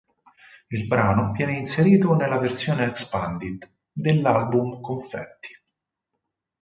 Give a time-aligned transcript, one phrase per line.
[0.69, 5.55] Il brano viene inserito nella versione "expanded" dell'album "Confetti".